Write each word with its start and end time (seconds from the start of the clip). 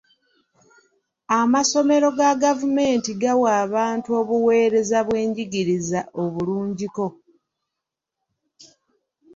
Amasomero 1.39 2.07
ga 2.17 2.31
gavumenti 2.43 3.09
gawa 3.21 3.49
abantu 3.65 4.09
obuweereza 4.19 4.99
bw'enjigiriza 5.07 5.99
obulungiko. 6.23 7.05